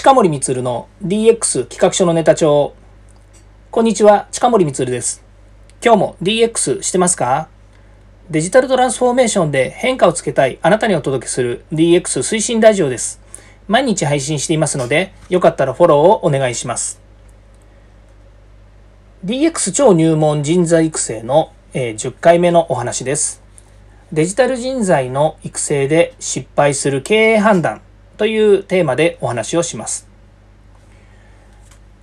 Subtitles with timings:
[0.00, 2.72] 近森光の DX 企画書のネタ帳。
[3.70, 5.22] こんにちは、近森光です。
[5.84, 7.50] 今日も DX してますか？
[8.30, 13.20] デジタルトランスフォーメーションで変化をつけたいあなたにお届けする DX 推進ラジオです。
[13.68, 16.98] 毎日配信していますので、よかったらフォローをお願いします。
[19.26, 23.42] DX 超入門人材育成の、え10回目のお話です。
[24.14, 27.82] デジタル人材の育成で失敗する経営判断
[28.20, 30.06] というテーマでお話をします。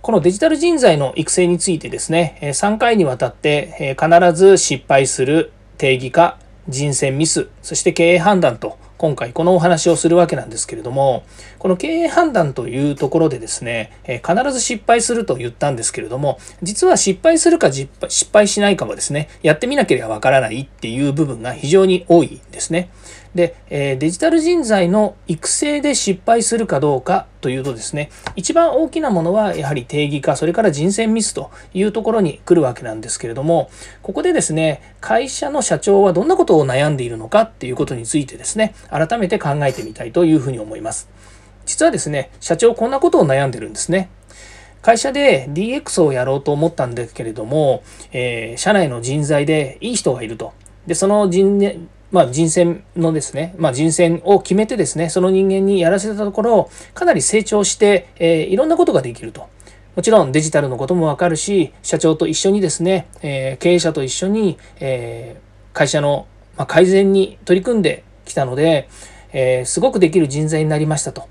[0.00, 6.38] このデジタル人材の育成についてですね、3回にわたって必ず失敗する定義化、
[6.70, 11.24] 人選ミス、そして経営判断と今回このお話をするわけなんですけれども、
[11.58, 17.88] この経営判断というところでですね、え必ず失敗すると言ったんですけれども、実は失敗するか失
[18.32, 22.88] 敗しないかはですね、やってみなければわからないっていう部分が非常に多いんですね。
[23.34, 33.70] で、えデジタル人材の育成で失敗するかどうかというとですね、一番大きなものはやはり定義化、それから人選ミスというところに来るわけなんですけれども、
[34.02, 41.08] ここでですね、会社の社長はどんなことを悩んでいるのかっていうことについてですね、改めて考えてみたいというふうに思います。
[41.64, 44.08] 実はですね、社長こんなことを悩んでるんですね。
[44.82, 50.52] 会社で DX をやろうと思ったんですけれども、えー、社内の人材でいい人がいると。
[50.86, 59.48] で、その人、まあ、人選のですね、まあ、人選を決めてですね、その人間にやらせたところ、かなり成長して、えー、いろんなことができると。
[59.96, 66.26] もちろんデジタルのこともわかるし、社長と一緒にですね、えー、経営者と一緒に、えー、会社の
[66.68, 68.88] 改善に取り組んできたので、
[69.32, 71.28] えすごくできる人材になりましたと。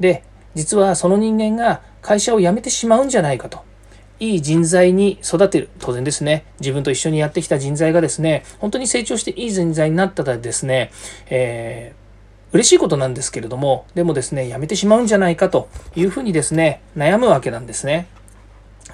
[0.00, 0.22] で、
[0.54, 3.60] 実はその人間が会社を辞めてしまうんじゃないかと。
[4.20, 5.68] いい人材に育てる。
[5.78, 6.44] 当然ですね。
[6.60, 10.90] 自分と一緒にやってきた人材がですね、本当に成長していい人材になったらですね、
[11.30, 18.08] えー、嬉しいことなんですけれども、でもですね、辞めてしまうんじゃないかというふうにですね、悩むわけなんですね。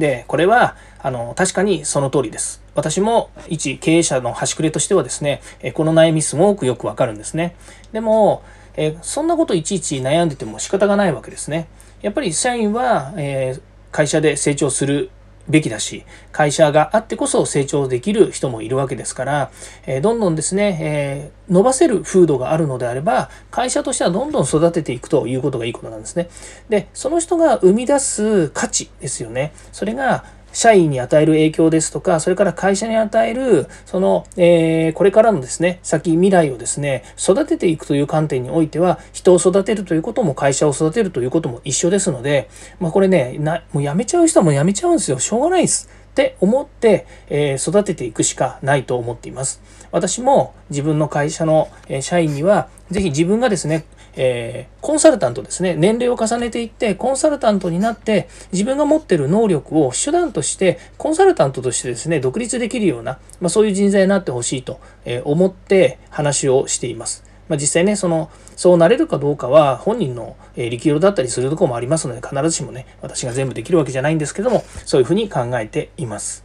[0.00, 2.60] で、これは、あの、確かにその通りです。
[2.74, 5.40] 私も一経営者の端くれとしてはですね、
[5.74, 7.54] この悩みすごくよくわかるんですね。
[7.92, 8.42] でも、
[8.76, 11.68] えそんなこといちいち悩んでても仕方がないわけですね。
[12.02, 13.58] やっぱり社員は、え、
[13.92, 15.10] 会社で成長する
[15.48, 19.50] べきだし、会社があってこそ成長できる人もいるわけですから、
[19.86, 26.28] え、どんどんですね、え、伸ばせる風土があるのであれば、会社としてはどんどん育てていくということがいいことなんですね。
[26.68, 29.52] で、その人が生み出す価値ですよね。
[29.72, 45.18] それが、社員に与える影響ですとか、それから会社に与える、その、えー、これからのですね、先未来をですね、育てていくという観点においては、人を育てるということも会社を育てるということも一緒ですので、まあこれね、なもう辞めちゃう人はもう辞めちゃうんですよ。
[45.18, 45.88] しょうがないです。
[46.10, 49.62] って思って、えー、育てていくしかないと思っています。
[49.92, 51.68] 私も自分の会社の
[52.00, 53.84] 社員には、ぜひ自分がですね、
[54.16, 64.80] えー、コンサルタントですね、年齢を重ねていって、コンサルタントになって、自分が持ってる能力を手段として、コンサルタントとしてですね、独立できるような、まあ、そういう人材になってほしいと
[65.24, 67.24] 思って話をしています。
[67.48, 76.44] まあ、実際ね、その、そうなれるかどうかは本人の力量だったりするとこもありますので、必ずしもね、私が全部できるわけじゃないんですけども、そういうふうに考えています。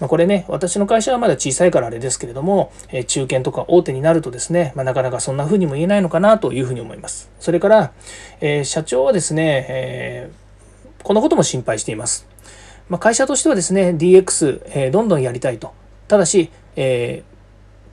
[0.00, 7.30] まあ、これね、私の会社はまだ小さいからあれですけれども、え中堅とか大手になるとですね、まあ、なかなかそんな風にも言えないのかなというふうに思います。
[7.40, 7.92] それから、
[8.40, 12.26] え社長はですね、えー、このことも心配しています。
[12.88, 15.72] まあ、会社としてはですね、DX、え、どんどんやりたいと。
[16.08, 17.31] ただし、えー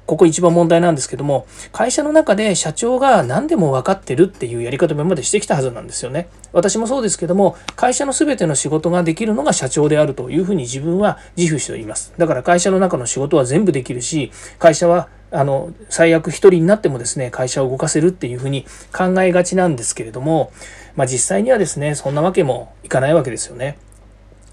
[0.09, 6.29] ここ一番問題なんですけども、会社の中で社長が何でも分かってるっていうやり方今までしてきたはずなんですよね。
[6.51, 12.11] 私もそうですけども、会社の全ての仕事ができるのが社長であるというふうに自分は自負しています。
[12.17, 20.51] だから会社の中の仕事は全部できるし、会社はあの最悪一人になってもですね会社を動かせるっていうふうに考えがちなんですけれども、
[20.95, 23.77] まあ、実際にはですねそんなわけもいかないわけですよね。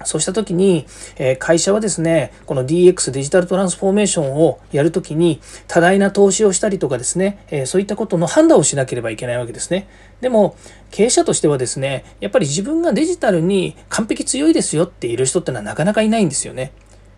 [0.05, 0.85] そうした時に、
[1.17, 9.87] え会社はですね、この DX デジタルトランスフォーメーションをやるときに多大な投資をしたりとかですね、えそういったことの判断をしなければいけないわけですね。
[10.21, 10.55] でも、
[10.91, 16.71] 経営者としてはですね、やっぱり自分がデジタルに完璧強いですよっている人ってのはなかなかいないんですよね。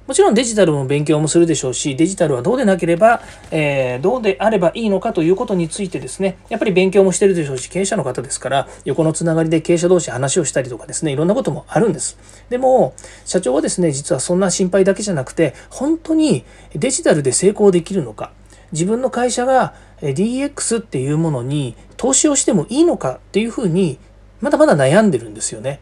[0.10, 3.22] もちろんデジタルも勉強もするでしょうし、デジタルはどうでなければ、
[3.52, 12.18] えー、どうであればいいのかということについてですね、やっぱり勉強もしてるでしょうし、経営者の方ですから、横のつながりで経営者同士話をしたりとかですね、いろんなこともあるんです。
[12.50, 18.32] でも、社長はですね、実はそんな心配だけじゃなくて、本当にデジタルで成功できるのか、
[18.72, 24.00] 自分の会社が DX っていうものに投資をしてもいいのかっていうふうに、
[24.42, 25.80] まだまだ悩んでるんですよね。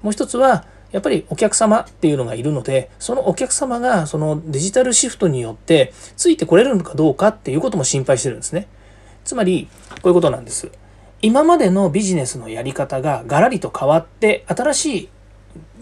[0.00, 8.68] もう一つは、やっぱりお客様っていうのがいるので、そのお客様がそのデジタルシフトによってついてこれるのかどうかっていうことも心配してるんですね。
[9.24, 10.70] つまり、こういうことなんです。
[11.20, 15.08] 今までのビジネスのやり方がガラリと変わって新しい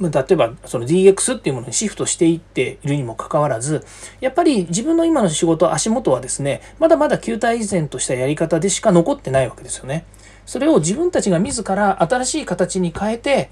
[0.00, 3.84] 例えばその DX っていうものにシフトしていっているにもかかわらず
[4.20, 10.04] やっぱり自分の今の仕事足元はですねまだまだ旧体依然としたやり方でしか残ってないわけですよね。
[10.44, 13.50] それを自分たちが自ら新しい形に変えて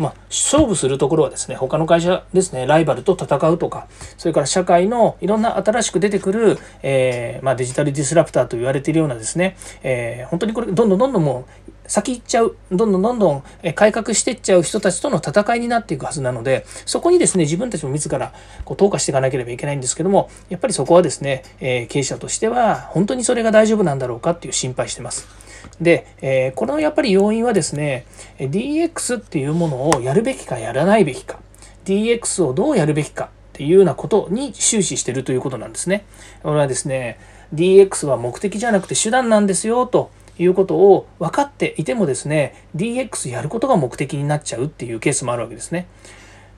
[0.00, 3.86] まあ、勝負するところはですね、他の会社ですね、ライバルと戦うとか、
[4.16, 13.42] それから社会のいろんな新しく出てくる、えー、まあ、デジタルディスラプターと言われているようなですね、えー、本当にこれ、どんどんどんどんもう、先行っちゃう、どんどんどんどん
[13.74, 18.32] 改革していっちゃう人たちとの戦いになっていくはずなので、そこにですね、自分たちも自ら
[18.64, 25.39] こう投下していかなければいけないんですけども、やっぱりそこはですね、えー、経営者としては、本当にそれが大丈夫なんだろうかっていう心配してます。
[25.80, 28.06] で、えー、このやっぱり要因はですね
[28.38, 31.40] DX っていうものをやるべきかやらないべきか
[31.84, 36.04] DX をどうやるべきかっていうようなことに終始してるということなんですね。
[36.42, 37.18] これはですね
[37.54, 45.86] DX は目的じゃなくて手段なんですよということを分かっていてもですね DX やることが目的になっちゃうっていうケースもあるわけですね。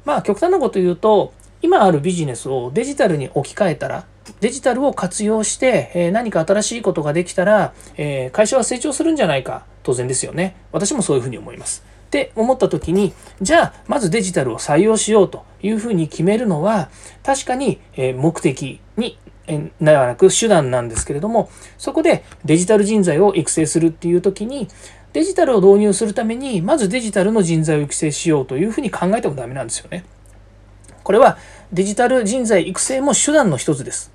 [0.04, 1.32] まあ極端なこと言うと
[1.62, 4.06] 今あるビジネスをデジタルに置き換えたら
[4.40, 16.90] デジタルを活用して、え何か新しいことができたら、え会社は成長するんじゃないか当然ですよね私もそういうふうに思いますって思った時にじゃあまずデジタルを採用しようというふうに決めるのは
[17.22, 19.18] 確かに目的に
[19.80, 24.68] ではなく手段なんですけれどもそこでデジタル人材を育成するっていう時に
[25.12, 30.04] デジタルを導入するためにまずデジタルの人材を育成しようというふうに考えてもダメなんですよね。
[31.02, 31.36] これは
[31.72, 34.11] デジタル人材育成も手段の一つです。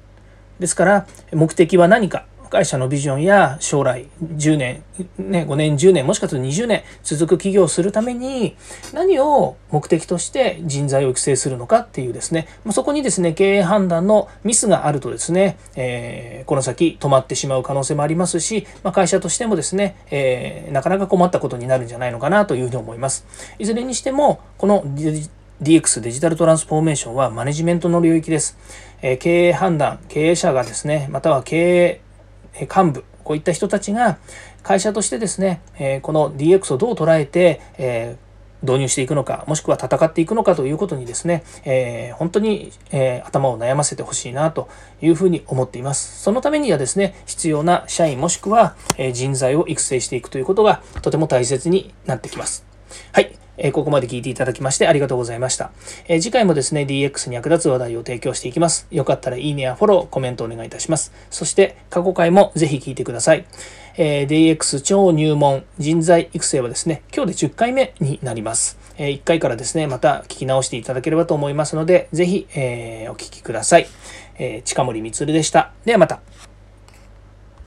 [0.59, 4.83] ですから目的は何か会社のビジョンや将来10年、
[5.17, 8.55] ね、5年10年もしかすると20年続く企業をするために
[8.93, 23.25] 何を目的として人材を育成するのかっていうですねそこにですね経営判断のミスがあるとですね、えー、この先止まってしまう可能性もありますし、まあ、会社としてもですね、えー、なかなか困ったことになるんじゃないのかなというふうに思います。
[23.59, 24.83] いずれにしてもこの
[25.61, 28.57] DX デジタルトランスフォーメーションはマネジメントの領域です。
[29.01, 32.01] え経営判断、経営者がですね、または経
[32.53, 34.19] 営幹部、こういった人たちが
[34.61, 38.17] 会社としてですね、えこの DX をどう捉えて、え
[38.61, 44.67] 導入していくのか、もしくは戦っていくのかということにですね、えー、本当に、えー、頭を悩ませてほしいなと
[45.01, 46.21] いうふうに思っています。
[46.21, 52.76] そのためにはですね、必要な社員もしくは、え人材を育成していくということがとても大切になってきます。
[53.11, 53.37] はい。
[53.57, 55.71] えここまで聞いていただきましてありがとうございました。
[56.07, 58.87] え次回もですね、DX に役立つ話題を提供していきます。
[58.91, 61.11] よかったらいいねやフォロー、コメントお願いいたします。
[61.31, 63.45] そして過去回もぜひ聞いてください。
[63.97, 68.77] え DX 超入門人材育成はですね、今日で10回目になります。
[68.97, 73.87] え1回からですね、また聞き直していただければと思いますので、ぜひ、えお聞きください。
[74.37, 75.71] え近森光でした。
[75.83, 76.21] ではまた。